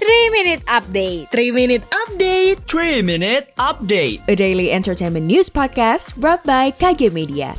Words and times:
3 0.00 0.32
Minute 0.32 0.64
Update 0.64 1.28
3 1.28 1.52
Minute 1.52 1.84
Update 1.92 2.64
3 2.64 3.04
Minute 3.04 3.52
Update 3.60 4.24
A 4.32 4.34
daily 4.34 4.72
entertainment 4.72 5.28
news 5.28 5.52
podcast 5.52 6.16
brought 6.16 6.40
by 6.48 6.72
KG 6.72 7.12
Media 7.12 7.52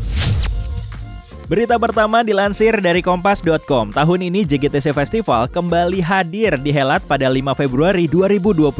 Berita 1.45 1.75
pertama 1.75 2.23
dilansir 2.23 2.79
dari 2.79 3.03
kompas.com. 3.03 3.91
Tahun 3.91 4.19
ini 4.23 4.47
JGTC 4.47 4.95
Festival 4.95 5.51
kembali 5.51 5.99
hadir 5.99 6.55
di 6.55 6.71
Helat 6.71 7.03
pada 7.03 7.27
5 7.27 7.43
Februari 7.59 8.07
2022. 8.07 8.71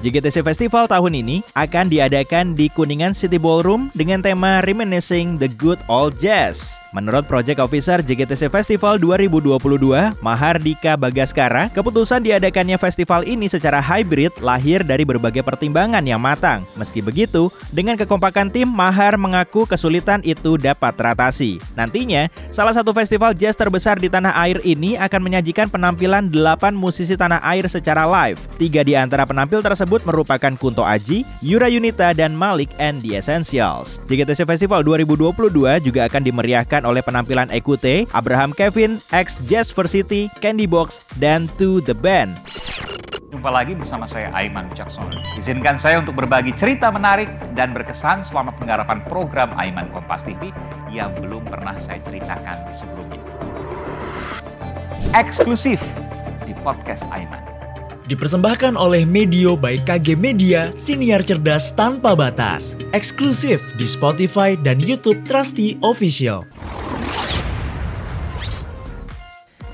JGTC 0.00 0.40
Festival 0.40 0.88
tahun 0.88 1.12
ini 1.20 1.44
akan 1.52 1.92
diadakan 1.92 2.56
di 2.56 2.72
Kuningan 2.72 3.12
City 3.12 3.36
Ballroom 3.36 3.92
dengan 3.92 4.24
tema 4.24 4.64
Reminiscing 4.64 5.36
the 5.36 5.52
Good 5.60 5.84
Old 5.92 6.16
Jazz. 6.16 6.80
Menurut 6.96 7.28
Project 7.28 7.60
Officer 7.60 8.00
JGTC 8.00 8.48
Festival 8.48 8.96
2022, 8.96 10.16
Mahardika 10.24 10.96
Bagaskara, 10.96 11.68
keputusan 11.68 12.24
diadakannya 12.24 12.80
festival 12.80 13.20
ini 13.28 13.52
secara 13.52 13.84
hybrid 13.84 14.32
lahir 14.40 14.80
dari 14.80 15.04
berbagai 15.04 15.44
pertimbangan 15.44 16.00
yang 16.08 16.16
matang. 16.16 16.64
Meski 16.80 17.04
begitu, 17.04 17.52
dengan 17.68 18.00
kekompakan 18.00 18.48
tim, 18.48 18.64
Mahar 18.64 19.20
mengaku 19.20 19.68
kesulitan 19.68 20.24
itu 20.24 20.56
dapat 20.56 20.96
teratasi. 20.96 21.60
Nantinya, 21.76 22.32
salah 22.48 22.72
satu 22.72 22.96
festival 22.96 23.36
jazz 23.36 23.60
terbesar 23.60 24.00
di 24.00 24.08
tanah 24.08 24.32
air 24.40 24.56
ini 24.64 24.96
akan 24.96 25.20
menyajikan 25.20 25.68
penampilan 25.68 26.32
8 26.32 26.72
musisi 26.72 27.12
tanah 27.12 27.44
air 27.44 27.68
secara 27.68 28.08
live. 28.08 28.40
Tiga 28.56 28.80
di 28.80 28.96
antara 28.96 29.28
penampil 29.28 29.60
tersebut 29.60 30.00
merupakan 30.08 30.56
Kunto 30.56 30.80
Aji, 30.80 31.28
Yura 31.44 31.68
Yunita, 31.68 32.16
dan 32.16 32.32
Malik 32.32 32.72
and 32.80 33.04
the 33.04 33.20
Essentials. 33.20 34.00
JGTC 34.08 34.48
Festival 34.48 34.80
2022 34.80 35.84
juga 35.84 36.08
akan 36.08 36.24
dimeriahkan 36.24 36.85
oleh 36.86 37.02
penampilan 37.02 37.50
Ekute, 37.50 38.06
Abraham 38.14 38.54
Kevin, 38.54 39.02
X 39.10 39.36
Jazz 39.50 39.74
Varsity, 39.74 40.30
Candy 40.38 40.70
Box, 40.70 41.02
dan 41.18 41.50
To 41.58 41.82
The 41.82 41.92
Band. 41.92 42.38
Jumpa 43.26 43.50
lagi 43.50 43.74
bersama 43.74 44.06
saya 44.06 44.30
Aiman 44.32 44.70
Wicaksono. 44.70 45.10
Izinkan 45.36 45.76
saya 45.76 46.00
untuk 46.00 46.16
berbagi 46.16 46.54
cerita 46.54 46.88
menarik 46.94 47.28
dan 47.58 47.74
berkesan 47.74 48.22
selama 48.22 48.54
penggarapan 48.54 49.02
program 49.10 49.50
Aiman 49.58 49.90
Kompas 49.90 50.22
TV 50.22 50.54
yang 50.88 51.12
belum 51.18 51.44
pernah 51.44 51.74
saya 51.76 51.98
ceritakan 52.00 52.70
sebelumnya. 52.70 53.20
Eksklusif 55.12 55.82
di 56.46 56.54
podcast 56.62 57.04
Aiman. 57.12 57.42
Dipersembahkan 58.06 58.78
oleh 58.78 59.02
Medio 59.02 59.58
by 59.58 59.82
KG 59.82 60.14
Media, 60.14 60.70
siniar 60.78 61.26
cerdas 61.26 61.74
tanpa 61.74 62.14
batas. 62.14 62.78
Eksklusif 62.94 63.58
di 63.74 63.82
Spotify 63.82 64.54
dan 64.54 64.78
YouTube 64.78 65.26
Trusty 65.26 65.74
Official. 65.82 66.46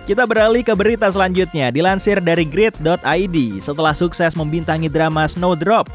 Kita 0.02 0.26
beralih 0.26 0.66
ke 0.66 0.74
berita 0.74 1.06
selanjutnya. 1.06 1.70
Dilansir 1.70 2.18
dari 2.18 2.42
grid.id, 2.42 3.36
setelah 3.62 3.94
sukses 3.94 4.34
membintangi 4.34 4.90
drama 4.90 5.30
Snowdrop, 5.30 5.86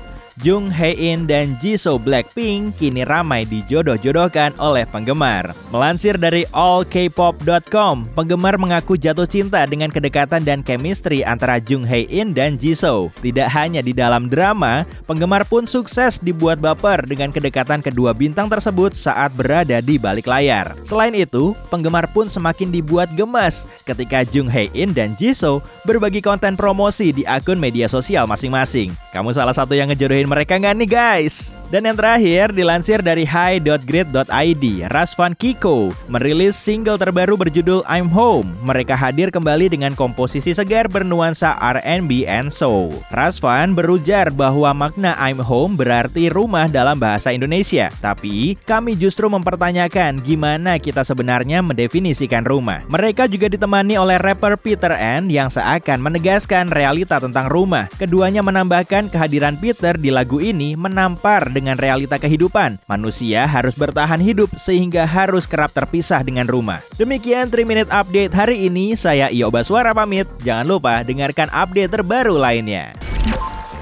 Jung 0.45 0.69
Hae-in 0.69 1.25
dan 1.25 1.57
Jisoo 1.57 1.97
Blackpink 1.97 2.77
kini 2.77 3.02
ramai 3.02 3.41
dijodoh-jodohkan 3.49 4.53
oleh 4.61 4.85
penggemar. 4.85 5.49
Melansir 5.73 6.13
dari 6.13 6.45
allkpop.com, 6.53 8.05
penggemar 8.13 8.61
mengaku 8.61 9.02
jatuh 9.02 9.25
cinta 9.25 9.65
dengan 9.65 9.89
kedekatan 9.89 10.45
dan 10.45 10.61
chemistry 10.61 11.25
antara 11.25 11.58
Jung 11.58 11.81
Hae-in 11.81 12.38
dan 12.38 12.53
Jisoo. 12.61 13.09
Tidak 13.17 13.49
hanya 13.49 13.81
di 13.81 13.97
dalam 13.97 14.30
drama, 14.30 14.85
penggemar 15.09 15.41
pun 15.49 15.65
sukses 15.65 16.21
dibuat 16.21 16.61
baper 16.61 17.02
dengan 17.09 17.33
kedekatan 17.33 17.81
kedua 17.81 18.13
bintang 18.13 18.45
tersebut 18.45 18.93
saat 18.93 19.33
berada 19.33 19.81
di 19.81 19.97
balik 19.97 20.30
layar. 20.30 20.77
Selain 20.85 21.17
itu, 21.17 21.58
penggemar 21.73 22.05
pun 22.13 22.30
semakin 22.30 22.69
dibuat 22.69 23.09
gemas 23.17 23.65
ketika 23.89 24.21
Jung 24.21 24.53
Hae-in 24.53 24.93
dan 24.93 25.17
Jisoo 25.17 25.65
berbagi 25.81 26.21
konten 26.21 26.53
promosi 26.53 27.09
di 27.09 27.25
akun 27.25 27.58
media 27.58 27.89
sosial 27.89 28.30
masing-masing. 28.30 28.93
Kamu 29.17 29.33
salah 29.33 29.58
satu 29.58 29.73
yang 29.73 29.89
ngejodohin 29.89 30.27
mereka 30.28 30.59
nggak 30.59 30.75
nih 30.83 30.89
guys? 30.92 31.56
Dan 31.67 31.83
yang 31.83 31.99
terakhir 31.99 32.55
dilansir 32.55 33.03
dari 33.03 33.27
high.grid.id, 33.27 34.64
Rasvan 34.87 35.36
Kiko 35.36 35.92
merilis 36.08 36.55
single 36.55 36.95
terbaru 36.95 37.36
berjudul 37.36 37.83
I'm 37.83 38.08
Home. 38.08 38.55
Mereka 38.64 38.95
hadir 38.95 39.27
kembali 39.36 39.67
dengan 39.67 39.92
komposisi 39.92 40.55
segar 40.55 40.87
bernuansa 40.87 41.59
R&B 41.59 42.23
and 42.23 42.47
soul. 42.47 42.95
Rasvan 43.11 43.75
berujar 43.75 44.31
bahwa 44.31 44.71
makna 44.71 45.11
I'm 45.19 45.43
Home 45.43 45.75
berarti 45.75 46.31
rumah 46.31 46.71
dalam 46.71 47.03
bahasa 47.03 47.36
Indonesia. 47.36 47.92
Tapi 47.99 48.55
kami 48.63 48.95
justru 48.95 49.27
mempertanyakan 49.27 50.23
gimana 50.23 50.80
kita 50.80 51.03
sebenarnya 51.03 51.59
mendefinisikan 51.59 52.47
rumah. 52.47 52.87
Mereka 52.87 53.27
juga 53.27 53.52
ditemani 53.52 53.99
oleh 53.99 54.15
rapper 54.15 54.55
Peter 54.55 54.95
N 54.95 55.27
yang 55.27 55.52
seakan 55.52 55.99
menegaskan 55.99 56.71
realita 56.71 57.19
tentang 57.19 57.52
rumah. 57.52 57.92
Keduanya 57.99 58.39
menambahkan 58.39 59.11
kehadiran 59.11 59.59
Peter 59.59 59.99
di 59.99 60.15
lagu 60.15 60.39
ini 60.39 60.80
menampar 60.80 61.56
dengan 61.57 61.81
realita 61.81 62.21
kehidupan. 62.21 62.77
Manusia 62.85 63.49
harus 63.49 63.73
bertahan 63.73 64.21
hidup 64.21 64.53
sehingga 64.61 65.09
harus 65.09 65.49
kerap 65.49 65.73
terpisah 65.73 66.21
dengan 66.21 66.45
rumah. 66.45 66.85
Demikian 67.01 67.49
3 67.49 67.65
Minute 67.65 67.89
Update 67.89 68.37
hari 68.37 68.69
ini. 68.69 68.93
Saya 68.93 69.33
Iyo 69.33 69.49
Baswara 69.49 69.97
pamit. 69.97 70.29
Jangan 70.45 70.69
lupa 70.69 71.01
dengarkan 71.01 71.49
update 71.49 71.89
terbaru 71.89 72.37
lainnya. 72.37 72.93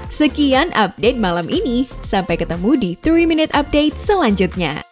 Sekian 0.06 0.70
update 0.72 1.18
malam 1.18 1.50
ini 1.50 1.84
Sampai 2.00 2.38
ketemu 2.38 2.78
di 2.78 2.90
3 2.94 3.26
Minute 3.26 3.52
Update 3.52 3.98
selanjutnya 3.98 4.85